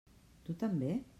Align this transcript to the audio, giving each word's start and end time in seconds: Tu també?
Tu 0.47 0.55
també? 0.65 0.95